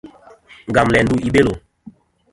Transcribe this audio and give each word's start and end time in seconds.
Ngam 0.69 0.87
læ 0.93 0.99
ndu 1.03 1.15
i 1.27 1.29
Belo. 1.33 1.53